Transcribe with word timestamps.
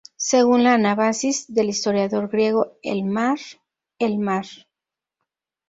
Según 0.17 0.63
la 0.63 0.73
Anábasis 0.73 1.45
del 1.53 1.69
historiador 1.69 2.27
griego, 2.27 2.73
"¡El 2.81 3.03
mar, 3.03 3.37
el 3.99 4.17
mar! 4.17 4.47